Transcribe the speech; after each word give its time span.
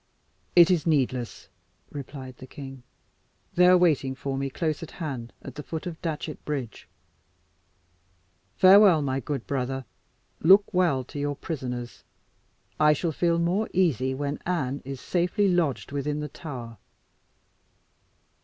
"It 0.55 0.71
is 0.71 0.87
needless," 0.87 1.47
replied 1.91 2.37
the 2.37 2.47
king. 2.47 2.81
"They 3.53 3.67
are 3.67 3.77
waiting 3.77 4.15
for 4.15 4.35
me, 4.35 4.49
close 4.49 4.81
at 4.81 4.89
hand, 4.97 5.31
at 5.43 5.53
the 5.53 5.61
foot 5.61 5.85
of 5.85 6.01
Datchet 6.01 6.43
Bridge. 6.43 6.87
Fare 8.57 8.79
well, 8.79 9.03
my 9.03 9.19
good 9.19 9.45
brother; 9.45 9.85
look 10.39 10.73
well 10.73 11.03
to 11.03 11.19
your 11.19 11.35
prisoners. 11.35 12.03
I 12.79 12.93
shall 12.93 13.11
feel 13.11 13.37
more 13.37 13.69
easy 13.75 14.15
when 14.15 14.39
Anne 14.43 14.81
is 14.83 14.99
safely 14.99 15.47
lodged 15.47 15.91
within 15.91 16.19
the 16.19 16.27
Tower." 16.29 16.79